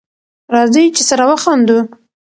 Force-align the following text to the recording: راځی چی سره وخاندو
راځی 0.53 0.83
چی 0.95 1.03
سره 1.09 1.23
وخاندو 1.29 1.77